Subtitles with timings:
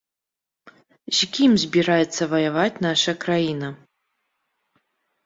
[1.17, 3.69] З кім збіраецца ваяваць наша краіна?